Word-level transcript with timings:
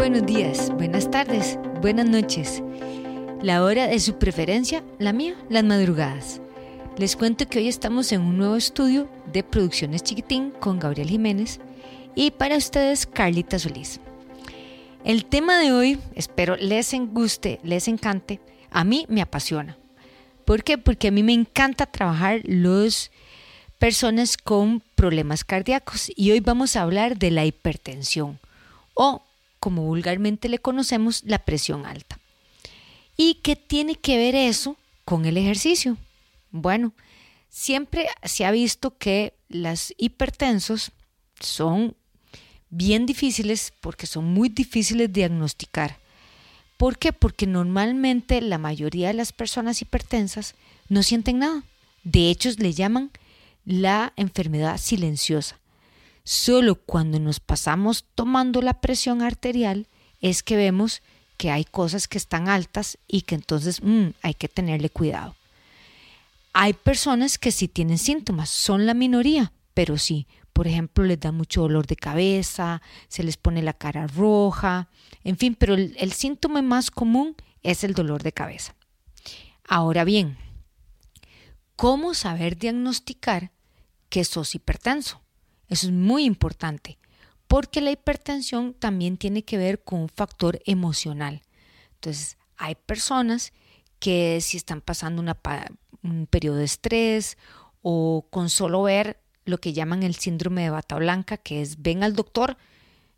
buenos 0.00 0.24
días, 0.24 0.70
buenas 0.76 1.10
tardes, 1.10 1.58
buenas 1.82 2.08
noches. 2.08 2.62
La 3.42 3.62
hora 3.62 3.86
de 3.86 4.00
su 4.00 4.18
preferencia, 4.18 4.82
la 4.98 5.12
mía, 5.12 5.34
las 5.50 5.62
madrugadas. 5.62 6.40
Les 6.96 7.16
cuento 7.16 7.46
que 7.46 7.58
hoy 7.58 7.68
estamos 7.68 8.10
en 8.12 8.22
un 8.22 8.38
nuevo 8.38 8.56
estudio 8.56 9.10
de 9.30 9.42
Producciones 9.42 10.02
Chiquitín 10.02 10.52
con 10.52 10.78
Gabriel 10.78 11.10
Jiménez 11.10 11.60
y 12.14 12.30
para 12.30 12.56
ustedes 12.56 13.04
Carlita 13.04 13.58
Solís. 13.58 14.00
El 15.04 15.26
tema 15.26 15.58
de 15.58 15.70
hoy, 15.70 15.98
espero 16.14 16.56
les 16.56 16.94
guste, 17.12 17.60
les 17.62 17.86
encante, 17.86 18.40
a 18.70 18.84
mí 18.84 19.04
me 19.10 19.20
apasiona. 19.20 19.76
¿Por 20.46 20.64
qué? 20.64 20.78
Porque 20.78 21.08
a 21.08 21.12
mí 21.12 21.22
me 21.22 21.34
encanta 21.34 21.84
trabajar 21.84 22.40
los 22.44 23.10
personas 23.78 24.38
con 24.38 24.82
problemas 24.94 25.44
cardíacos 25.44 26.10
y 26.16 26.30
hoy 26.30 26.40
vamos 26.40 26.74
a 26.74 26.80
hablar 26.80 27.18
de 27.18 27.30
la 27.30 27.44
hipertensión 27.44 28.38
o 28.94 29.20
como 29.60 29.82
vulgarmente 29.84 30.48
le 30.48 30.58
conocemos 30.58 31.22
la 31.24 31.38
presión 31.38 31.86
alta. 31.86 32.18
¿Y 33.16 33.34
qué 33.42 33.54
tiene 33.54 33.94
que 33.94 34.16
ver 34.16 34.34
eso 34.34 34.76
con 35.04 35.26
el 35.26 35.36
ejercicio? 35.36 35.98
Bueno, 36.50 36.92
siempre 37.50 38.08
se 38.24 38.46
ha 38.46 38.50
visto 38.50 38.96
que 38.96 39.34
los 39.48 39.94
hipertensos 39.98 40.90
son 41.38 41.94
bien 42.70 43.04
difíciles 43.04 43.72
porque 43.80 44.06
son 44.06 44.24
muy 44.24 44.48
difíciles 44.48 45.08
de 45.08 45.20
diagnosticar. 45.20 45.98
¿Por 46.76 46.98
qué? 46.98 47.12
Porque 47.12 47.46
normalmente 47.46 48.40
la 48.40 48.56
mayoría 48.56 49.08
de 49.08 49.14
las 49.14 49.32
personas 49.32 49.82
hipertensas 49.82 50.54
no 50.88 51.02
sienten 51.02 51.40
nada. 51.40 51.62
De 52.04 52.30
hecho, 52.30 52.48
le 52.56 52.72
llaman 52.72 53.10
la 53.66 54.14
enfermedad 54.16 54.78
silenciosa. 54.78 55.59
Solo 56.32 56.76
cuando 56.76 57.18
nos 57.18 57.40
pasamos 57.40 58.04
tomando 58.14 58.62
la 58.62 58.80
presión 58.80 59.20
arterial 59.20 59.88
es 60.20 60.44
que 60.44 60.54
vemos 60.54 61.02
que 61.36 61.50
hay 61.50 61.64
cosas 61.64 62.06
que 62.06 62.18
están 62.18 62.48
altas 62.48 62.98
y 63.08 63.22
que 63.22 63.34
entonces 63.34 63.82
mm, 63.82 64.10
hay 64.22 64.34
que 64.34 64.46
tenerle 64.46 64.90
cuidado. 64.90 65.34
Hay 66.52 66.72
personas 66.74 67.36
que 67.36 67.50
sí 67.50 67.66
tienen 67.66 67.98
síntomas, 67.98 68.48
son 68.48 68.86
la 68.86 68.94
minoría, 68.94 69.52
pero 69.74 69.98
sí, 69.98 70.28
por 70.52 70.68
ejemplo, 70.68 71.02
les 71.02 71.18
da 71.18 71.32
mucho 71.32 71.62
dolor 71.62 71.88
de 71.88 71.96
cabeza, 71.96 72.80
se 73.08 73.24
les 73.24 73.36
pone 73.36 73.60
la 73.60 73.72
cara 73.72 74.06
roja, 74.06 74.86
en 75.24 75.36
fin, 75.36 75.56
pero 75.56 75.74
el, 75.74 75.96
el 75.98 76.12
síntoma 76.12 76.62
más 76.62 76.92
común 76.92 77.34
es 77.64 77.82
el 77.82 77.92
dolor 77.92 78.22
de 78.22 78.30
cabeza. 78.30 78.76
Ahora 79.66 80.04
bien, 80.04 80.38
¿cómo 81.74 82.14
saber 82.14 82.56
diagnosticar 82.56 83.50
que 84.08 84.22
sos 84.22 84.54
hipertenso? 84.54 85.20
Eso 85.70 85.86
es 85.86 85.92
muy 85.92 86.24
importante, 86.24 86.98
porque 87.46 87.80
la 87.80 87.92
hipertensión 87.92 88.74
también 88.74 89.16
tiene 89.16 89.44
que 89.44 89.56
ver 89.56 89.82
con 89.82 90.00
un 90.00 90.08
factor 90.08 90.60
emocional. 90.66 91.42
Entonces, 91.94 92.36
hay 92.56 92.74
personas 92.74 93.52
que 94.00 94.40
si 94.40 94.56
están 94.56 94.80
pasando 94.80 95.22
un 96.02 96.26
periodo 96.26 96.56
de 96.56 96.64
estrés 96.64 97.38
o 97.82 98.26
con 98.30 98.50
solo 98.50 98.82
ver 98.82 99.20
lo 99.44 99.58
que 99.58 99.72
llaman 99.72 100.02
el 100.02 100.16
síndrome 100.16 100.62
de 100.62 100.70
bata 100.70 100.96
blanca, 100.96 101.36
que 101.36 101.62
es 101.62 101.80
ven 101.80 102.02
al 102.02 102.16
doctor, 102.16 102.56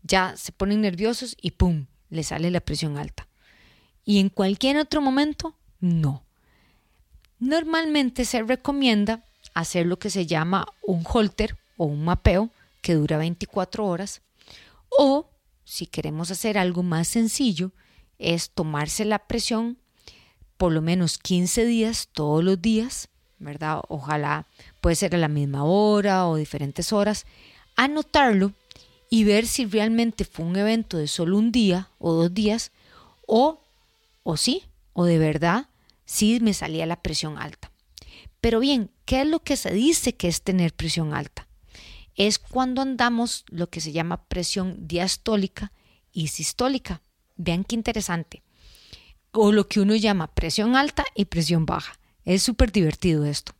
ya 0.02 0.36
se 0.36 0.52
ponen 0.52 0.82
nerviosos 0.82 1.36
y 1.40 1.52
¡pum! 1.52 1.86
le 2.10 2.22
sale 2.22 2.50
la 2.50 2.60
presión 2.60 2.98
alta. 2.98 3.28
Y 4.04 4.18
en 4.18 4.28
cualquier 4.28 4.76
otro 4.76 5.00
momento, 5.00 5.56
no. 5.80 6.24
Normalmente 7.38 8.24
se 8.24 8.42
recomienda 8.42 9.24
hacer 9.54 9.86
lo 9.86 9.98
que 9.98 10.10
se 10.10 10.26
llama 10.26 10.66
un 10.82 11.04
holter 11.10 11.56
o 11.76 11.86
un 11.86 12.04
mapeo 12.04 12.50
que 12.80 12.94
dura 12.94 13.18
24 13.18 13.86
horas. 13.86 14.22
O, 14.98 15.30
si 15.64 15.86
queremos 15.86 16.30
hacer 16.30 16.58
algo 16.58 16.82
más 16.82 17.08
sencillo, 17.08 17.72
es 18.18 18.50
tomarse 18.50 19.04
la 19.04 19.20
presión 19.20 19.78
por 20.56 20.72
lo 20.72 20.82
menos 20.82 21.18
15 21.18 21.64
días, 21.64 22.08
todos 22.12 22.44
los 22.44 22.60
días, 22.62 23.08
¿verdad? 23.38 23.80
Ojalá 23.88 24.46
puede 24.80 24.96
ser 24.96 25.14
a 25.14 25.18
la 25.18 25.28
misma 25.28 25.64
hora 25.64 26.28
o 26.28 26.36
diferentes 26.36 26.92
horas, 26.92 27.26
anotarlo 27.74 28.52
y 29.10 29.24
ver 29.24 29.46
si 29.46 29.66
realmente 29.66 30.24
fue 30.24 30.44
un 30.44 30.56
evento 30.56 30.98
de 30.98 31.08
solo 31.08 31.36
un 31.36 31.52
día 31.52 31.90
o 31.98 32.12
dos 32.12 32.32
días 32.32 32.70
o, 33.26 33.60
o 34.22 34.36
sí, 34.36 34.62
o 34.92 35.04
de 35.04 35.18
verdad, 35.18 35.66
sí 36.04 36.38
me 36.40 36.54
salía 36.54 36.86
la 36.86 37.02
presión 37.02 37.38
alta. 37.38 37.72
Pero 38.40 38.60
bien, 38.60 38.90
¿qué 39.04 39.22
es 39.22 39.26
lo 39.26 39.40
que 39.40 39.56
se 39.56 39.72
dice 39.72 40.14
que 40.14 40.28
es 40.28 40.42
tener 40.42 40.72
presión 40.72 41.14
alta? 41.14 41.48
Es 42.14 42.38
cuando 42.38 42.82
andamos 42.82 43.44
lo 43.48 43.70
que 43.70 43.80
se 43.80 43.92
llama 43.92 44.24
presión 44.24 44.86
diastólica 44.86 45.72
y 46.12 46.28
sistólica. 46.28 47.02
Vean 47.36 47.64
qué 47.64 47.74
interesante 47.74 48.42
o 49.32 49.50
lo 49.50 49.66
que 49.66 49.80
uno 49.80 49.96
llama 49.96 50.28
presión 50.28 50.76
alta 50.76 51.04
y 51.14 51.24
presión 51.24 51.66
baja. 51.66 51.98
Es 52.24 52.42
súper 52.42 52.70
divertido 52.70 53.24
esto. 53.24 53.52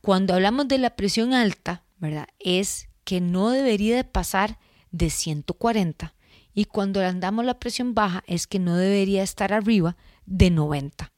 Cuando 0.00 0.34
hablamos 0.34 0.68
de 0.68 0.78
la 0.78 0.90
presión 0.90 1.32
alta, 1.32 1.84
¿verdad? 1.98 2.28
Es 2.38 2.88
que 3.04 3.20
no 3.20 3.50
debería 3.50 3.96
de 3.96 4.04
pasar 4.04 4.58
de 4.90 5.10
140 5.10 6.14
y 6.52 6.64
cuando 6.66 7.00
andamos 7.00 7.44
la 7.44 7.58
presión 7.58 7.94
baja 7.94 8.22
es 8.26 8.46
que 8.46 8.58
no 8.58 8.76
debería 8.76 9.22
estar 9.22 9.52
arriba 9.52 9.96
de 10.26 10.50
90. 10.50 11.12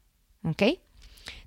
¿Ok? 0.45 0.63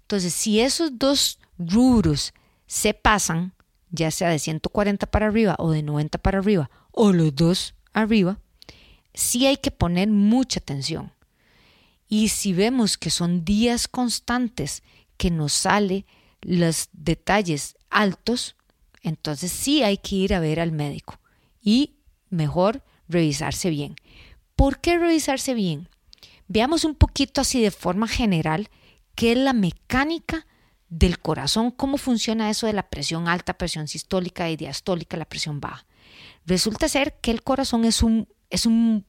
Entonces, 0.02 0.34
si 0.34 0.60
esos 0.60 0.98
dos 0.98 1.40
rubros 1.58 2.34
se 2.68 2.94
pasan, 2.94 3.54
ya 3.92 4.12
sea 4.12 4.30
de 4.30 4.40
140 4.40 5.06
para 5.08 5.28
arriba 5.28 5.56
o 5.60 5.72
de 5.72 5.84
90 5.84 6.18
para 6.18 6.40
arriba, 6.40 6.70
o 6.92 7.12
los 7.12 7.36
dos 7.36 7.76
arriba, 7.94 8.40
sí 9.14 9.46
hay 9.46 9.58
que 9.58 9.72
poner 9.72 10.10
mucha 10.10 10.60
atención. 10.60 11.12
Y 12.08 12.30
si 12.30 12.54
vemos 12.54 12.98
que 12.98 13.10
son 13.10 13.46
días 13.46 13.88
constantes 13.88 14.84
que 15.18 15.32
nos 15.32 15.54
sale 15.54 16.06
los 16.42 16.90
detalles 16.94 17.78
altos, 17.90 18.56
entonces 19.02 19.52
sí 19.52 19.84
hay 19.84 19.98
que 19.98 20.16
ir 20.16 20.34
a 20.34 20.40
ver 20.40 20.60
al 20.60 20.72
médico 20.72 21.20
y 21.62 21.96
mejor 22.30 22.84
revisarse 23.08 23.70
bien. 23.70 23.96
¿Por 24.56 24.80
qué 24.80 24.98
revisarse 24.98 25.54
bien? 25.54 25.90
Veamos 26.48 26.84
un 26.84 26.96
poquito 26.96 27.42
así 27.42 27.62
de 27.62 27.72
forma 27.72 28.08
general 28.08 28.70
qué 29.16 29.34
es 29.34 29.38
la 29.38 29.54
mecánica 29.54 30.46
del 30.92 31.18
corazón, 31.18 31.72
cómo 31.72 31.98
funciona 31.98 32.52
eso 32.52 32.68
de 32.68 32.74
la 32.74 32.88
presión 32.88 33.28
alta, 33.28 33.58
presión 33.58 33.88
sistólica 33.88 34.52
y 34.52 34.58
diastólica, 34.58 35.18
la 35.18 35.26
presión 35.26 35.60
baja. 35.60 35.88
Resulta 36.46 36.88
ser 36.88 37.16
que 37.20 37.32
el 37.32 37.42
corazón 37.42 37.86
es, 37.86 38.04
un, 38.04 38.28
es 38.52 38.68
un, 38.68 39.08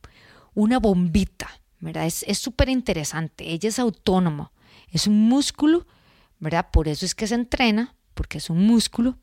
una 0.54 0.78
bombita 0.78 1.50
es 1.91 2.38
súper 2.38 2.69
interesante. 2.69 3.50
Ella 3.53 3.69
es 3.69 3.78
autónoma, 3.78 4.53
es 4.88 5.06
un 5.06 5.28
músculo, 5.28 5.87
¿verdad? 6.38 6.69
Por 6.72 6.88
eso 6.88 7.04
es 7.04 7.15
que 7.15 7.26
se 7.26 7.34
entrena, 7.34 7.97
porque 8.14 8.38
es 8.38 8.50
un 8.50 8.64
músculo, 8.66 9.19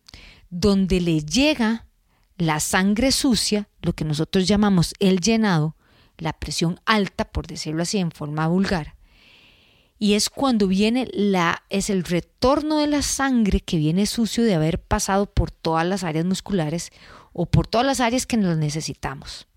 donde 0.50 1.00
le 1.00 1.22
llega 1.22 1.88
la 2.38 2.60
sangre 2.60 3.12
sucia, 3.12 3.70
lo 3.82 3.94
que 3.94 4.06
nosotros 4.06 4.48
llamamos 4.48 4.94
el 5.00 5.20
llenado, 5.20 5.76
la 6.18 6.34
presión 6.34 6.80
alta, 6.86 7.26
por 7.26 7.48
decirlo 7.48 7.84
así 7.84 7.98
en 7.98 8.12
forma 8.12 8.48
vulgar. 8.48 8.96
Y 10.00 10.14
es 10.14 10.30
cuando 10.30 10.68
viene 10.68 11.10
la, 11.14 11.64
es 11.70 11.90
el 11.90 12.06
retorno 12.06 12.78
de 12.78 12.88
la 12.88 13.02
sangre 13.02 13.60
que 13.60 13.78
viene 13.78 14.06
sucio 14.06 14.46
de 14.46 14.56
haber 14.56 14.82
pasado 14.82 15.26
por 15.26 15.52
todas 15.52 15.86
las 15.86 16.06
áreas 16.06 16.26
musculares 16.26 16.92
o 17.34 17.46
por 17.46 17.68
todas 17.68 17.86
las 17.86 18.00
áreas 18.00 18.26
que 18.26 18.38
nos 18.38 18.58
necesitamos. 18.58 19.48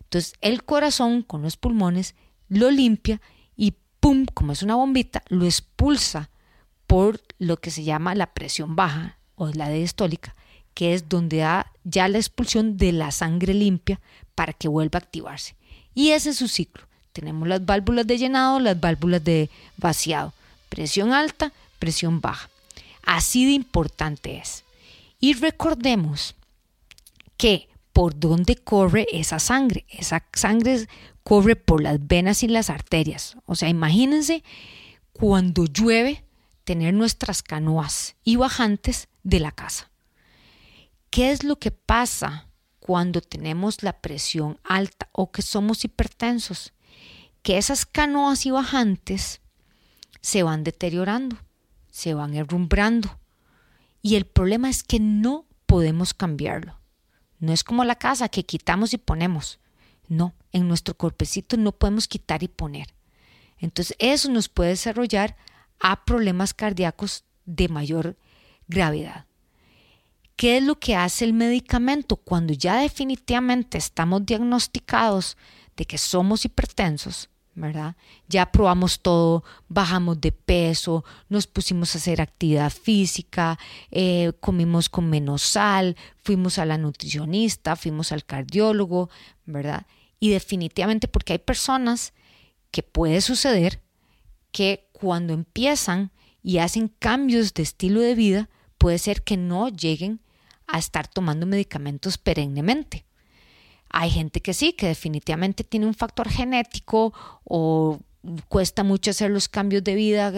Entonces, 0.00 0.34
el 0.40 0.64
corazón 0.64 1.22
con 1.22 1.40
los 1.40 1.56
pulmones 1.56 2.16
lo 2.48 2.70
limpia 2.70 3.22
y 3.56 3.74
¡pum! 4.00 4.26
como 4.26 4.52
es 4.52 4.62
una 4.62 4.74
bombita, 4.74 5.22
lo 5.28 5.44
expulsa 5.44 6.30
por 6.86 7.20
lo 7.38 7.56
que 7.56 7.70
se 7.70 7.84
llama 7.84 8.14
la 8.14 8.34
presión 8.34 8.76
baja 8.76 9.18
o 9.36 9.48
la 9.48 9.70
diastólica, 9.70 10.34
que 10.74 10.94
es 10.94 11.08
donde 11.08 11.38
da 11.38 11.72
ya 11.84 12.08
la 12.08 12.18
expulsión 12.18 12.76
de 12.76 12.92
la 12.92 13.10
sangre 13.12 13.54
limpia 13.54 14.00
para 14.34 14.52
que 14.52 14.68
vuelva 14.68 14.98
a 14.98 15.02
activarse. 15.02 15.56
Y 15.94 16.10
ese 16.10 16.30
es 16.30 16.36
su 16.36 16.48
ciclo. 16.48 16.86
Tenemos 17.12 17.46
las 17.46 17.64
válvulas 17.64 18.06
de 18.06 18.18
llenado, 18.18 18.58
las 18.60 18.78
válvulas 18.80 19.22
de 19.22 19.50
vaciado. 19.76 20.32
Presión 20.68 21.12
alta, 21.12 21.52
presión 21.78 22.20
baja. 22.20 22.48
Así 23.02 23.44
de 23.44 23.52
importante 23.52 24.38
es. 24.38 24.64
Y 25.20 25.34
recordemos 25.34 26.34
que 27.36 27.68
por 27.92 28.18
dónde 28.18 28.56
corre 28.56 29.06
esa 29.12 29.38
sangre. 29.38 29.84
Esa 29.88 30.24
sangre 30.32 30.86
corre 31.22 31.56
por 31.56 31.82
las 31.82 32.04
venas 32.06 32.42
y 32.42 32.48
las 32.48 32.70
arterias. 32.70 33.36
O 33.46 33.54
sea, 33.54 33.68
imagínense 33.68 34.42
cuando 35.12 35.66
llueve 35.66 36.24
tener 36.64 36.94
nuestras 36.94 37.42
canoas 37.42 38.16
y 38.24 38.36
bajantes 38.36 39.08
de 39.22 39.40
la 39.40 39.52
casa. 39.52 39.90
¿Qué 41.10 41.30
es 41.30 41.44
lo 41.44 41.58
que 41.58 41.70
pasa 41.70 42.46
cuando 42.80 43.20
tenemos 43.20 43.82
la 43.82 44.00
presión 44.00 44.58
alta 44.64 45.08
o 45.12 45.30
que 45.30 45.42
somos 45.42 45.84
hipertensos? 45.84 46.72
Que 47.42 47.58
esas 47.58 47.86
canoas 47.86 48.46
y 48.46 48.50
bajantes 48.50 49.40
se 50.20 50.42
van 50.42 50.64
deteriorando, 50.64 51.36
se 51.90 52.14
van 52.14 52.34
herrumbrando. 52.34 53.18
Y 54.00 54.16
el 54.16 54.26
problema 54.26 54.70
es 54.70 54.82
que 54.82 55.00
no 55.00 55.46
podemos 55.66 56.14
cambiarlo. 56.14 56.78
No 57.38 57.52
es 57.52 57.64
como 57.64 57.84
la 57.84 57.96
casa 57.96 58.28
que 58.28 58.44
quitamos 58.44 58.94
y 58.94 58.98
ponemos. 58.98 59.58
No, 60.08 60.34
en 60.52 60.68
nuestro 60.68 60.94
cuerpecito 60.94 61.56
no 61.56 61.72
podemos 61.72 62.06
quitar 62.06 62.42
y 62.42 62.48
poner. 62.48 62.94
Entonces 63.58 63.96
eso 63.98 64.30
nos 64.30 64.48
puede 64.48 64.70
desarrollar 64.70 65.36
a 65.80 66.04
problemas 66.04 66.54
cardíacos 66.54 67.24
de 67.44 67.68
mayor 67.68 68.16
gravedad. 68.68 69.26
¿Qué 70.36 70.58
es 70.58 70.62
lo 70.62 70.78
que 70.78 70.96
hace 70.96 71.24
el 71.24 71.32
medicamento 71.32 72.16
cuando 72.16 72.52
ya 72.52 72.78
definitivamente 72.78 73.78
estamos 73.78 74.24
diagnosticados 74.24 75.36
de 75.76 75.84
que 75.84 75.98
somos 75.98 76.44
hipertensos? 76.44 77.28
¿Verdad? 77.54 77.96
Ya 78.28 78.50
probamos 78.50 79.00
todo, 79.00 79.44
bajamos 79.68 80.20
de 80.20 80.32
peso, 80.32 81.04
nos 81.28 81.46
pusimos 81.46 81.94
a 81.94 81.98
hacer 81.98 82.20
actividad 82.20 82.70
física, 82.70 83.58
eh, 83.90 84.32
comimos 84.40 84.88
con 84.88 85.10
menos 85.10 85.42
sal, 85.42 85.96
fuimos 86.22 86.58
a 86.58 86.64
la 86.64 86.78
nutricionista, 86.78 87.76
fuimos 87.76 88.12
al 88.12 88.24
cardiólogo, 88.24 89.10
¿verdad? 89.44 89.86
Y 90.18 90.30
definitivamente 90.30 91.08
porque 91.08 91.34
hay 91.34 91.38
personas 91.38 92.14
que 92.70 92.82
puede 92.82 93.20
suceder 93.20 93.82
que 94.50 94.88
cuando 94.92 95.32
empiezan 95.32 96.10
y 96.42 96.58
hacen 96.58 96.88
cambios 96.88 97.54
de 97.54 97.62
estilo 97.62 98.00
de 98.00 98.14
vida, 98.14 98.48
puede 98.78 98.98
ser 98.98 99.22
que 99.22 99.36
no 99.36 99.68
lleguen 99.68 100.20
a 100.66 100.78
estar 100.78 101.06
tomando 101.06 101.46
medicamentos 101.46 102.18
perennemente. 102.18 103.04
Hay 103.92 104.10
gente 104.10 104.40
que 104.40 104.54
sí, 104.54 104.72
que 104.72 104.86
definitivamente 104.86 105.64
tiene 105.64 105.86
un 105.86 105.94
factor 105.94 106.28
genético 106.28 107.12
o 107.44 108.00
cuesta 108.48 108.82
mucho 108.82 109.10
hacer 109.10 109.30
los 109.30 109.48
cambios 109.48 109.84
de 109.84 109.94
vida 109.94 110.32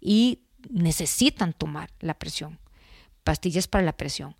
y 0.00 0.40
necesitan 0.70 1.52
tomar 1.52 1.90
la 2.00 2.14
presión, 2.14 2.58
pastillas 3.22 3.68
para 3.68 3.84
la 3.84 3.96
presión. 3.96 4.34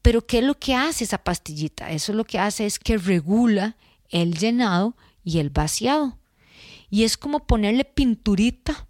Pero 0.00 0.26
¿qué 0.26 0.38
es 0.38 0.44
lo 0.44 0.58
que 0.58 0.74
hace 0.74 1.04
esa 1.04 1.18
pastillita? 1.18 1.90
Eso 1.90 2.12
lo 2.12 2.24
que 2.24 2.38
hace 2.38 2.66
es 2.66 2.78
que 2.78 2.98
regula 2.98 3.76
el 4.10 4.36
llenado 4.38 4.96
y 5.24 5.38
el 5.38 5.50
vaciado. 5.50 6.18
Y 6.90 7.04
es 7.04 7.16
como 7.16 7.46
ponerle 7.46 7.84
pinturita, 7.84 8.86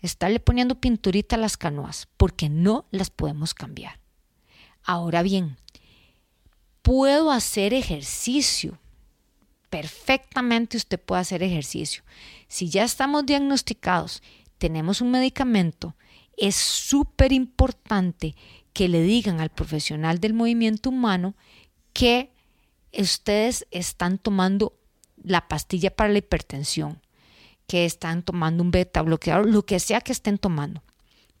estarle 0.00 0.40
poniendo 0.40 0.80
pinturita 0.80 1.36
a 1.36 1.38
las 1.38 1.56
canoas, 1.56 2.08
porque 2.16 2.48
no 2.48 2.86
las 2.90 3.08
podemos 3.08 3.54
cambiar. 3.54 4.00
Ahora 4.82 5.22
bien, 5.22 5.56
puedo 6.88 7.30
hacer 7.30 7.74
ejercicio. 7.74 8.78
Perfectamente 9.68 10.78
usted 10.78 10.98
puede 10.98 11.20
hacer 11.20 11.42
ejercicio. 11.42 12.02
Si 12.48 12.70
ya 12.70 12.82
estamos 12.82 13.26
diagnosticados, 13.26 14.22
tenemos 14.56 15.02
un 15.02 15.10
medicamento, 15.10 15.94
es 16.38 16.56
súper 16.56 17.34
importante 17.34 18.34
que 18.72 18.88
le 18.88 19.02
digan 19.02 19.38
al 19.38 19.50
profesional 19.50 20.18
del 20.18 20.32
movimiento 20.32 20.88
humano 20.88 21.34
que 21.92 22.32
ustedes 22.98 23.66
están 23.70 24.16
tomando 24.16 24.72
la 25.22 25.46
pastilla 25.46 25.94
para 25.94 26.08
la 26.08 26.18
hipertensión, 26.18 27.02
que 27.66 27.84
están 27.84 28.22
tomando 28.22 28.62
un 28.62 28.70
beta 28.70 29.02
bloqueador, 29.02 29.46
lo 29.46 29.66
que 29.66 29.78
sea 29.78 30.00
que 30.00 30.12
estén 30.12 30.38
tomando. 30.38 30.82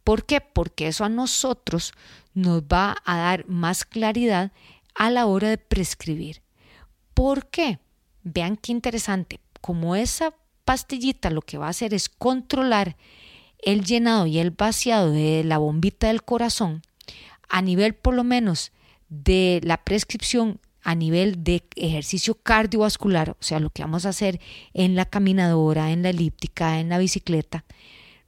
¿Por 0.04 0.26
qué? 0.26 0.42
Porque 0.42 0.88
eso 0.88 1.06
a 1.06 1.08
nosotros 1.08 1.94
nos 2.34 2.64
va 2.64 2.96
a 3.06 3.16
dar 3.16 3.48
más 3.48 3.86
claridad 3.86 4.52
a 4.98 5.10
la 5.10 5.26
hora 5.26 5.48
de 5.48 5.58
prescribir. 5.58 6.42
¿Por 7.14 7.46
qué? 7.46 7.78
Vean 8.24 8.56
qué 8.56 8.72
interesante. 8.72 9.40
Como 9.60 9.96
esa 9.96 10.34
pastillita 10.64 11.30
lo 11.30 11.40
que 11.40 11.56
va 11.56 11.66
a 11.66 11.70
hacer 11.70 11.94
es 11.94 12.08
controlar 12.08 12.96
el 13.60 13.84
llenado 13.84 14.26
y 14.26 14.38
el 14.38 14.50
vaciado 14.50 15.12
de 15.12 15.44
la 15.44 15.58
bombita 15.58 16.08
del 16.08 16.24
corazón 16.24 16.82
a 17.48 17.62
nivel 17.62 17.94
por 17.94 18.14
lo 18.14 18.24
menos 18.24 18.72
de 19.08 19.60
la 19.62 19.84
prescripción 19.84 20.60
a 20.82 20.94
nivel 20.94 21.44
de 21.44 21.64
ejercicio 21.76 22.34
cardiovascular, 22.34 23.30
o 23.30 23.36
sea, 23.40 23.60
lo 23.60 23.70
que 23.70 23.82
vamos 23.82 24.04
a 24.04 24.10
hacer 24.10 24.40
en 24.74 24.96
la 24.96 25.04
caminadora, 25.06 25.92
en 25.92 26.02
la 26.02 26.10
elíptica, 26.10 26.80
en 26.80 26.88
la 26.88 26.98
bicicleta, 26.98 27.64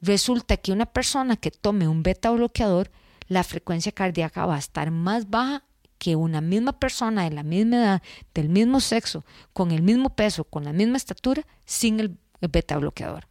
resulta 0.01 0.57
que 0.57 0.73
una 0.73 0.87
persona 0.87 1.37
que 1.37 1.51
tome 1.51 1.89
un 1.89 2.03
beta 2.03 2.31
bloqueador, 2.31 2.91
la 3.29 3.45
frecuencia 3.45 3.93
cardíaca 3.93 4.47
va 4.47 4.57
a 4.57 4.61
estar 4.61 4.91
más 4.91 5.31
baja 5.31 5.65
que 6.01 6.17
una 6.17 6.41
misma 6.41 6.73
persona 6.73 7.25
de 7.25 7.31
la 7.31 7.43
misma 7.43 7.77
edad, 7.77 8.03
del 8.35 8.49
mismo 8.49 8.81
sexo, 8.81 9.23
con 9.53 9.71
el 9.71 9.83
mismo 9.83 10.17
peso, 10.17 10.45
con 10.45 10.65
la 10.65 10.73
misma 10.73 10.97
estatura, 10.97 11.47
sin 11.67 12.01
el, 12.01 12.17
beta 12.41 12.79
bloqueador. 12.79 13.29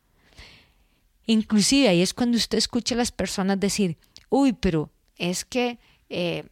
Inclusive 1.25 1.89
ahí 1.89 2.03
es 2.03 2.13
cuando 2.13 2.37
usted 2.37 2.59
escucha 2.59 2.93
a 2.93 2.99
las 2.99 3.11
personas 3.11 3.59
decir, 3.59 3.97
uy, 4.29 4.53
pero 4.53 4.91
es 5.15 5.45
que 5.45 5.79
eh, 6.09 6.45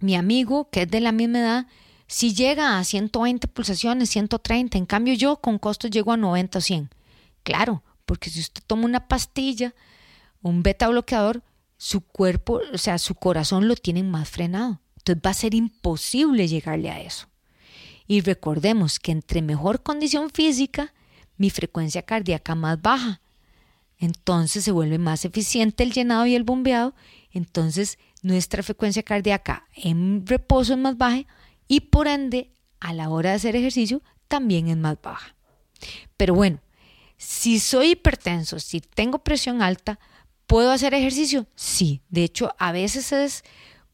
mi 0.00 0.16
amigo 0.16 0.70
que 0.70 0.82
es 0.82 0.90
de 0.90 1.00
la 1.00 1.12
misma 1.12 1.40
edad, 1.40 1.66
si 2.06 2.34
llega 2.34 2.78
a 2.78 2.84
120 2.84 3.48
pulsaciones, 3.48 4.08
130, 4.08 4.78
en 4.78 4.86
cambio 4.86 5.12
yo 5.12 5.36
con 5.36 5.58
costos 5.58 5.90
llego 5.90 6.12
a 6.12 6.16
90 6.16 6.58
o 6.58 6.62
100. 6.62 6.90
Claro, 7.42 7.82
porque 8.06 8.30
si 8.30 8.40
usted 8.40 8.62
toma 8.66 8.86
una 8.86 9.08
pastilla, 9.08 9.74
un 10.40 10.62
beta 10.62 10.88
bloqueador, 10.88 11.42
su 11.76 12.00
cuerpo, 12.00 12.62
o 12.72 12.78
sea, 12.78 12.96
su 12.96 13.14
corazón 13.14 13.68
lo 13.68 13.76
tiene 13.76 14.02
más 14.02 14.30
frenado. 14.30 14.80
Entonces 15.08 15.26
va 15.26 15.30
a 15.30 15.34
ser 15.34 15.54
imposible 15.54 16.48
llegarle 16.48 16.90
a 16.90 17.00
eso. 17.00 17.28
Y 18.06 18.20
recordemos 18.20 18.98
que 18.98 19.12
entre 19.12 19.42
mejor 19.42 19.82
condición 19.82 20.30
física, 20.30 20.92
mi 21.36 21.50
frecuencia 21.50 22.02
cardíaca 22.02 22.54
más 22.54 22.80
baja. 22.80 23.20
Entonces 23.98 24.64
se 24.64 24.70
vuelve 24.70 24.98
más 24.98 25.24
eficiente 25.24 25.82
el 25.82 25.92
llenado 25.92 26.26
y 26.26 26.34
el 26.34 26.44
bombeado. 26.44 26.94
Entonces 27.32 27.98
nuestra 28.22 28.62
frecuencia 28.62 29.02
cardíaca 29.02 29.66
en 29.74 30.26
reposo 30.26 30.74
es 30.74 30.78
más 30.78 30.98
baja 30.98 31.24
y 31.66 31.80
por 31.80 32.06
ende 32.06 32.52
a 32.80 32.92
la 32.92 33.08
hora 33.08 33.30
de 33.30 33.36
hacer 33.36 33.56
ejercicio 33.56 34.02
también 34.28 34.68
es 34.68 34.76
más 34.76 34.98
baja. 35.00 35.34
Pero 36.16 36.34
bueno, 36.34 36.60
si 37.16 37.58
soy 37.60 37.92
hipertenso, 37.92 38.58
si 38.58 38.80
tengo 38.80 39.20
presión 39.20 39.62
alta, 39.62 39.98
¿puedo 40.46 40.70
hacer 40.70 40.92
ejercicio? 40.94 41.46
Sí, 41.54 42.02
de 42.10 42.24
hecho 42.24 42.54
a 42.58 42.72
veces 42.72 43.12
es 43.12 43.44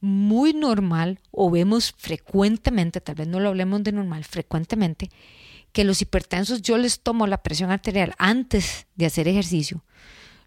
muy 0.04 0.52
normal 0.52 1.18
o 1.30 1.50
vemos 1.50 1.94
frecuentemente, 1.96 3.00
tal 3.00 3.14
vez 3.14 3.26
no 3.26 3.40
lo 3.40 3.48
hablemos 3.48 3.82
de 3.82 3.92
normal, 3.92 4.24
frecuentemente, 4.24 5.10
que 5.72 5.82
los 5.82 6.02
hipertensos 6.02 6.60
yo 6.60 6.76
les 6.76 7.00
tomo 7.00 7.26
la 7.26 7.42
presión 7.42 7.70
arterial 7.70 8.14
antes 8.18 8.86
de 8.96 9.06
hacer 9.06 9.28
ejercicio, 9.28 9.82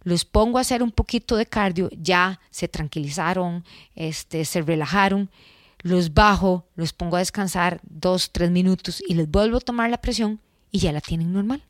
los 0.04 0.26
pongo 0.26 0.60
a 0.60 0.62
hacer 0.62 0.84
un 0.84 0.92
poquito 0.92 1.36
de 1.36 1.48
cardio, 1.48 1.90
ya 1.92 2.40
se 2.52 2.68
tranquilizaron, 2.68 3.66
este, 3.96 4.46
se 4.46 4.62
relajaron, 4.62 5.32
los 5.80 6.14
bajo, 6.14 6.68
los 6.76 6.94
pongo 6.94 7.16
a 7.16 7.20
descansar 7.20 7.82
dos, 7.84 8.32
tres 8.32 8.52
minutos 8.52 9.04
y 9.08 9.16
les 9.16 9.30
vuelvo 9.30 9.58
a 9.58 9.62
tomar 9.62 9.90
la 9.90 10.02
presión 10.02 10.40
y 10.72 10.80
ya 10.80 10.92
la 10.92 11.02
tienen 11.02 11.34
normal. 11.34 11.64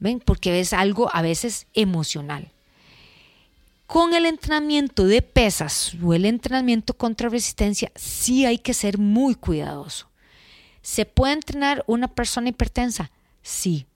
¿Ven? 0.00 0.18
Porque 0.18 0.58
es 0.58 0.72
algo 0.72 1.08
a 1.14 1.22
veces 1.22 1.68
emocional. 1.72 2.50
Con 3.86 4.14
el 4.14 4.26
entrenamiento 4.26 5.04
de 5.04 5.22
pesas 5.22 5.94
o 6.02 6.14
el 6.14 6.24
entrenamiento 6.24 6.94
contra 6.94 7.28
resistencia, 7.28 7.92
sí 7.94 8.46
hay 8.46 8.58
que 8.58 8.74
ser 8.74 8.98
muy 8.98 9.34
cuidadoso. 9.34 10.08
¿Se 10.80 11.04
puede 11.04 11.34
entrenar 11.34 11.84
una 11.86 12.08
persona 12.08 12.48
hipertensa? 12.48 13.10
Sí. 13.42 13.86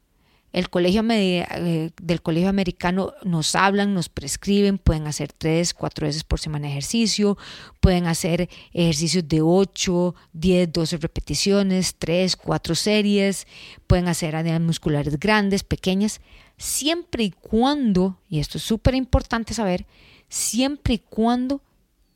El 0.52 0.71
colegio 0.71 1.05
eh, 1.11 1.90
del 2.00 2.23
colegio 2.23 2.49
americano 2.49 3.12
nos 3.23 3.55
hablan, 3.55 3.93
nos 3.93 4.09
prescriben, 4.09 4.78
pueden 4.78 5.07
hacer 5.07 5.33
tres, 5.33 5.75
cuatro 5.75 6.07
veces 6.07 6.25
por 6.25 6.40
semana 6.40 6.69
ejercicio, 6.69 7.37
pueden 7.81 8.07
hacer 8.07 8.49
ejercicios 8.73 9.28
de 9.28 9.43
8, 9.43 10.14
10, 10.33 10.73
12 10.73 10.97
repeticiones, 10.97 11.97
3, 11.99 12.37
4 12.37 12.75
series, 12.75 13.47
pueden 13.87 14.09
hacer 14.09 14.37
áreas 14.37 14.61
musculares 14.61 15.19
grandes, 15.21 15.64
pequeñas 15.64 16.21
siempre 16.59 17.25
y 17.25 17.31
cuando, 17.31 18.21
y 18.28 18.40
esto 18.40 18.59
es 18.59 18.64
súper 18.64 18.95
importante 18.95 19.55
saber, 19.55 19.87
siempre 20.28 20.95
y 20.95 20.99
cuando 20.99 21.62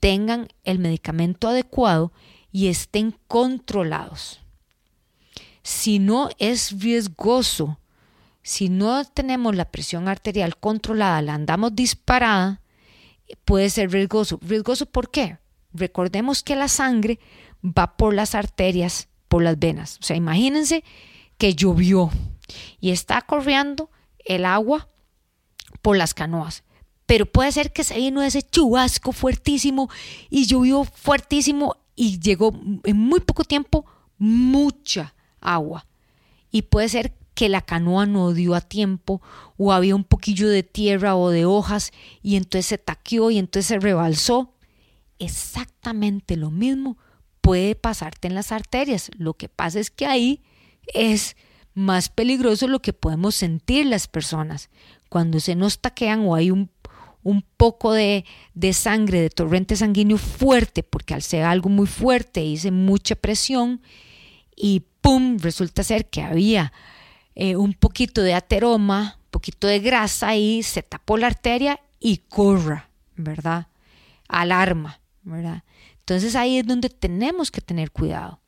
tengan 0.00 0.48
el 0.64 0.78
medicamento 0.78 1.48
adecuado 1.48 2.12
y 2.50 2.66
estén 2.66 3.14
controlados. 3.28 4.40
Si 5.62 6.00
no 6.00 6.28
es 6.38 6.80
riesgoso, 6.80 7.78
si 8.42 8.68
no 8.68 9.04
tenemos 9.04 9.54
la 9.54 9.70
presión 9.70 10.08
arterial 10.08 10.56
controlada, 10.56 11.22
la 11.22 11.34
andamos 11.34 11.74
disparada, 11.74 12.60
puede 13.44 13.70
ser 13.70 13.90
riesgoso. 13.90 14.38
¿Riesgoso 14.42 14.86
por 14.86 15.10
qué? 15.10 15.38
Recordemos 15.72 16.42
que 16.42 16.56
la 16.56 16.68
sangre 16.68 17.18
va 17.64 17.96
por 17.96 18.14
las 18.14 18.34
arterias, 18.34 19.08
por 19.28 19.42
las 19.42 19.58
venas. 19.58 19.98
O 20.00 20.02
sea, 20.02 20.16
imagínense 20.16 20.84
que 21.38 21.54
llovió 21.54 22.10
y 22.80 22.90
está 22.90 23.22
corriendo 23.22 23.90
el 24.24 24.44
agua 24.44 24.88
por 25.80 25.96
las 25.96 26.14
canoas. 26.14 26.64
Pero 27.06 27.26
puede 27.26 27.52
ser 27.52 27.72
que 27.72 27.84
se 27.84 27.96
vino 27.96 28.22
ese 28.22 28.42
chubasco 28.42 29.12
fuertísimo 29.12 29.88
y 30.30 30.46
llovió 30.46 30.84
fuertísimo 30.84 31.76
y 31.94 32.18
llegó 32.18 32.52
en 32.84 32.96
muy 32.96 33.20
poco 33.20 33.44
tiempo 33.44 33.84
mucha 34.18 35.14
agua. 35.40 35.86
Y 36.50 36.62
puede 36.62 36.88
ser 36.88 37.12
que 37.34 37.48
la 37.48 37.62
canoa 37.62 38.06
no 38.06 38.32
dio 38.32 38.54
a 38.54 38.60
tiempo 38.60 39.22
o 39.56 39.72
había 39.72 39.94
un 39.94 40.04
poquillo 40.04 40.48
de 40.48 40.62
tierra 40.62 41.16
o 41.16 41.30
de 41.30 41.44
hojas 41.44 41.92
y 42.22 42.36
entonces 42.36 42.66
se 42.66 42.78
taqueó 42.78 43.30
y 43.30 43.38
entonces 43.38 43.66
se 43.66 43.78
rebalsó. 43.78 44.54
Exactamente 45.18 46.36
lo 46.36 46.50
mismo 46.50 46.98
puede 47.40 47.74
pasarte 47.74 48.28
en 48.28 48.34
las 48.34 48.52
arterias. 48.52 49.10
Lo 49.16 49.34
que 49.34 49.48
pasa 49.48 49.80
es 49.80 49.90
que 49.90 50.06
ahí 50.06 50.42
es 50.94 51.36
más 51.74 52.08
peligroso 52.08 52.68
lo 52.68 52.82
que 52.82 52.92
podemos 52.92 53.34
sentir 53.34 53.86
las 53.86 54.08
personas 54.08 54.68
cuando 55.08 55.40
se 55.40 55.54
nos 55.54 55.80
taquean 55.80 56.20
o 56.26 56.34
hay 56.34 56.50
un, 56.50 56.70
un 57.22 57.42
poco 57.56 57.92
de, 57.92 58.24
de, 58.54 58.72
sangre, 58.72 59.20
de 59.20 59.30
torrente 59.30 59.76
sanguíneo 59.76 60.18
fuerte, 60.18 60.82
porque 60.82 61.14
al 61.14 61.22
ser 61.22 61.44
algo 61.44 61.68
muy 61.68 61.86
fuerte 61.86 62.42
hice 62.42 62.70
mucha 62.70 63.14
presión 63.14 63.80
y 64.56 64.84
¡pum! 65.00 65.38
resulta 65.38 65.82
ser 65.82 66.08
que 66.08 66.22
había 66.22 66.72
eh, 67.34 67.56
un 67.56 67.74
poquito 67.74 68.22
de 68.22 68.34
ateroma, 68.34 69.18
un 69.18 69.30
poquito 69.30 69.66
de 69.66 69.80
grasa 69.80 70.28
ahí, 70.28 70.62
se 70.62 70.82
tapó 70.82 71.16
la 71.16 71.28
arteria 71.28 71.80
y 72.00 72.18
corra, 72.18 72.90
¿verdad? 73.16 73.68
Alarma, 74.28 75.00
¿verdad? 75.22 75.64
Entonces 76.00 76.34
ahí 76.36 76.58
es 76.58 76.66
donde 76.66 76.90
tenemos 76.90 77.50
que 77.50 77.60
tener 77.60 77.90
cuidado. 77.90 78.40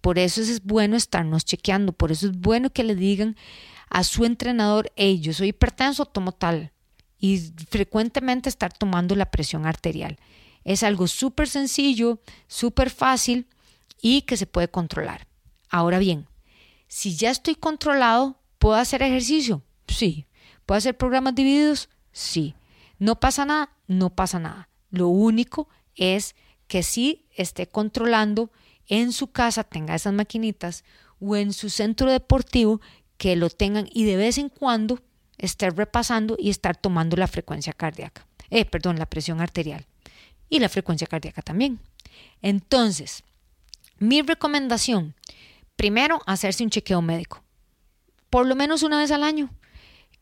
Por 0.00 0.18
eso 0.18 0.40
es 0.40 0.62
bueno 0.62 0.96
estarnos 0.96 1.44
chequeando, 1.44 1.92
por 1.92 2.12
eso 2.12 2.26
es 2.26 2.38
bueno 2.38 2.70
que 2.70 2.84
le 2.84 2.94
digan 2.94 3.36
a 3.90 4.04
su 4.04 4.24
entrenador, 4.24 4.92
hey, 4.96 5.20
yo 5.20 5.32
soy 5.32 5.48
hipertenso, 5.48 6.04
tomo 6.04 6.32
tal. 6.32 6.72
Y 7.18 7.38
frecuentemente 7.68 8.48
estar 8.48 8.72
tomando 8.72 9.16
la 9.16 9.30
presión 9.30 9.66
arterial. 9.66 10.18
Es 10.64 10.82
algo 10.82 11.08
súper 11.08 11.48
sencillo, 11.48 12.20
súper 12.46 12.90
fácil 12.90 13.48
y 14.00 14.22
que 14.22 14.36
se 14.36 14.46
puede 14.46 14.68
controlar. 14.68 15.26
Ahora 15.68 15.98
bien, 15.98 16.26
si 16.88 17.14
ya 17.16 17.30
estoy 17.30 17.54
controlado, 17.54 18.40
¿puedo 18.58 18.74
hacer 18.76 19.02
ejercicio? 19.02 19.62
Sí. 19.86 20.26
¿Puedo 20.66 20.78
hacer 20.78 20.96
programas 20.96 21.34
divididos? 21.34 21.88
Sí. 22.12 22.54
¿No 22.98 23.20
pasa 23.20 23.44
nada? 23.44 23.70
No 23.86 24.10
pasa 24.10 24.38
nada. 24.38 24.68
Lo 24.90 25.08
único 25.08 25.68
es 25.94 26.34
que 26.66 26.82
sí 26.82 27.26
esté 27.34 27.66
controlando 27.68 28.50
en 28.86 29.12
su 29.12 29.30
casa, 29.30 29.64
tenga 29.64 29.94
esas 29.94 30.12
maquinitas 30.12 30.84
o 31.20 31.36
en 31.36 31.52
su 31.52 31.70
centro 31.70 32.10
deportivo 32.10 32.80
que 33.16 33.36
lo 33.36 33.50
tengan 33.50 33.88
y 33.92 34.04
de 34.04 34.16
vez 34.16 34.38
en 34.38 34.48
cuando 34.48 35.00
estar 35.36 35.76
repasando 35.76 36.36
y 36.38 36.50
estar 36.50 36.76
tomando 36.76 37.16
la 37.16 37.26
frecuencia 37.26 37.72
cardíaca. 37.72 38.26
Eh, 38.50 38.64
perdón, 38.64 38.98
la 38.98 39.06
presión 39.06 39.40
arterial 39.40 39.86
y 40.48 40.58
la 40.58 40.68
frecuencia 40.68 41.06
cardíaca 41.06 41.42
también. 41.42 41.80
Entonces, 42.40 43.24
mi 43.98 44.22
recomendación, 44.22 45.14
primero, 45.78 46.20
hacerse 46.26 46.64
un 46.64 46.70
chequeo 46.70 47.00
médico, 47.00 47.44
por 48.30 48.46
lo 48.46 48.56
menos 48.56 48.82
una 48.82 48.98
vez 48.98 49.12
al 49.12 49.22
año, 49.22 49.48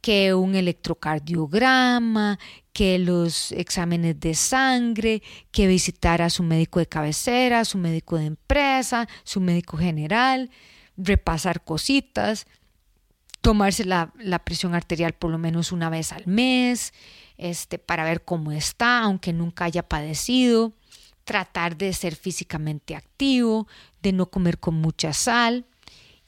que 0.02 0.34
un 0.34 0.54
electrocardiograma, 0.54 2.38
que 2.74 2.98
los 2.98 3.52
exámenes 3.52 4.20
de 4.20 4.34
sangre, 4.34 5.22
que 5.50 5.66
visitar 5.66 6.20
a 6.20 6.28
su 6.28 6.42
médico 6.42 6.78
de 6.78 6.86
cabecera, 6.86 7.64
su 7.64 7.78
médico 7.78 8.18
de 8.18 8.26
empresa, 8.26 9.08
su 9.24 9.40
médico 9.40 9.78
general, 9.78 10.50
repasar 10.98 11.64
cositas, 11.64 12.46
tomarse 13.40 13.86
la, 13.86 14.12
la, 14.18 14.40
presión 14.40 14.74
arterial 14.74 15.14
por 15.14 15.30
lo 15.30 15.38
menos 15.38 15.72
una 15.72 15.88
vez 15.88 16.12
al 16.12 16.26
mes, 16.26 16.92
este, 17.38 17.78
para 17.78 18.04
ver 18.04 18.24
cómo 18.24 18.52
está, 18.52 19.00
aunque 19.00 19.32
nunca 19.32 19.64
haya 19.64 19.88
padecido, 19.88 20.74
tratar 21.26 21.76
de 21.76 21.92
ser 21.92 22.16
físicamente 22.16 22.94
activo, 22.94 23.66
de 24.00 24.12
no 24.12 24.30
comer 24.30 24.58
con 24.58 24.76
mucha 24.76 25.12
sal. 25.12 25.66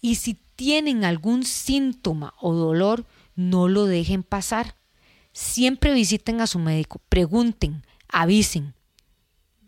Y 0.02 0.16
si 0.16 0.34
tienen 0.56 1.04
algún 1.04 1.44
síntoma 1.44 2.34
o 2.40 2.52
dolor, 2.52 3.06
no 3.36 3.68
lo 3.68 3.86
dejen 3.86 4.22
pasar. 4.22 4.74
Siempre 5.32 5.94
visiten 5.94 6.40
a 6.40 6.48
su 6.48 6.58
médico, 6.58 7.00
pregunten, 7.08 7.84
avisen. 8.08 8.74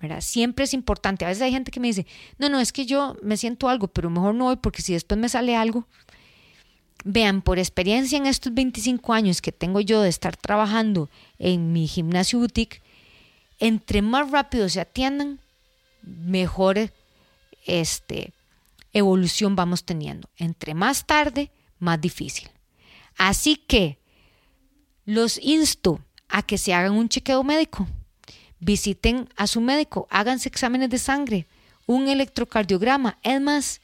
¿verdad? 0.00 0.20
Siempre 0.20 0.64
es 0.64 0.74
importante. 0.74 1.24
A 1.24 1.28
veces 1.28 1.42
hay 1.42 1.52
gente 1.52 1.70
que 1.70 1.78
me 1.78 1.88
dice, 1.88 2.06
no, 2.38 2.48
no, 2.48 2.58
es 2.58 2.72
que 2.72 2.86
yo 2.86 3.16
me 3.22 3.36
siento 3.36 3.68
algo, 3.68 3.86
pero 3.86 4.10
mejor 4.10 4.34
no 4.34 4.44
voy 4.44 4.56
porque 4.56 4.82
si 4.82 4.94
después 4.94 5.20
me 5.20 5.28
sale 5.28 5.54
algo. 5.56 5.86
Vean, 7.04 7.42
por 7.42 7.58
experiencia 7.58 8.18
en 8.18 8.26
estos 8.26 8.52
25 8.52 9.12
años 9.12 9.40
que 9.40 9.52
tengo 9.52 9.80
yo 9.80 10.02
de 10.02 10.08
estar 10.08 10.36
trabajando 10.36 11.08
en 11.38 11.72
mi 11.72 11.86
gimnasio 11.86 12.38
boutique, 12.38 12.82
entre 13.60 14.02
más 14.02 14.30
rápido 14.30 14.68
se 14.68 14.80
atiendan, 14.80 15.38
mejor 16.02 16.92
este, 17.66 18.32
evolución 18.92 19.54
vamos 19.54 19.84
teniendo. 19.84 20.28
Entre 20.36 20.74
más 20.74 21.06
tarde, 21.06 21.50
más 21.78 22.00
difícil. 22.00 22.48
Así 23.16 23.56
que 23.56 23.98
los 25.04 25.38
insto 25.42 26.00
a 26.28 26.42
que 26.42 26.58
se 26.58 26.74
hagan 26.74 26.92
un 26.92 27.08
chequeo 27.08 27.42
médico. 27.44 27.86
Visiten 28.58 29.28
a 29.36 29.46
su 29.46 29.60
médico, 29.60 30.06
háganse 30.10 30.48
exámenes 30.48 30.90
de 30.90 30.98
sangre, 30.98 31.46
un 31.86 32.08
electrocardiograma. 32.08 33.18
Es 33.22 33.40
más, 33.40 33.80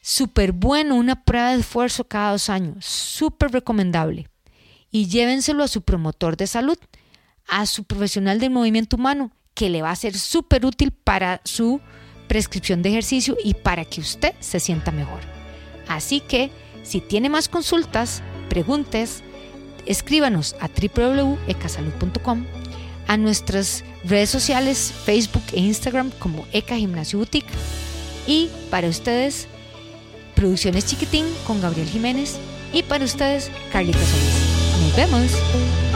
súper 0.00 0.52
bueno 0.52 0.94
una 0.94 1.24
prueba 1.24 1.50
de 1.50 1.60
esfuerzo 1.60 2.04
cada 2.04 2.32
dos 2.32 2.48
años, 2.48 2.84
súper 2.84 3.52
recomendable. 3.52 4.28
Y 4.90 5.06
llévenselo 5.08 5.64
a 5.64 5.68
su 5.68 5.82
promotor 5.82 6.36
de 6.36 6.46
salud, 6.46 6.78
a 7.48 7.66
su 7.66 7.84
profesional 7.84 8.38
del 8.38 8.50
movimiento 8.50 8.96
humano, 8.96 9.32
que 9.54 9.70
le 9.70 9.82
va 9.82 9.90
a 9.90 9.96
ser 9.96 10.16
súper 10.16 10.64
útil 10.64 10.92
para 10.92 11.40
su 11.44 11.80
prescripción 12.28 12.82
de 12.82 12.90
ejercicio 12.90 13.36
y 13.42 13.54
para 13.54 13.84
que 13.84 14.00
usted 14.00 14.34
se 14.40 14.60
sienta 14.60 14.92
mejor. 14.92 15.20
Así 15.88 16.20
que, 16.20 16.50
si 16.84 17.00
tiene 17.00 17.28
más 17.28 17.48
consultas, 17.48 18.22
preguntes, 18.48 19.22
escríbanos 19.86 20.54
a 20.60 20.68
www.ecasalud.com, 20.68 22.44
a 23.08 23.16
nuestras 23.16 23.84
redes 24.04 24.30
sociales, 24.30 24.92
Facebook 25.04 25.44
e 25.52 25.60
Instagram 25.60 26.10
como 26.18 26.46
Eca 26.52 26.76
Gimnasio 26.76 27.18
Boutique. 27.18 27.48
Y 28.26 28.50
para 28.70 28.88
ustedes, 28.88 29.48
Producciones 30.38 30.86
Chiquitín 30.86 31.24
con 31.46 31.60
Gabriel 31.60 31.88
Jiménez. 31.88 32.38
Y 32.72 32.84
para 32.84 33.04
ustedes, 33.04 33.50
Carlita 33.72 33.98
Solís. 33.98 34.82
Nos 34.82 34.96
vemos. 34.96 35.87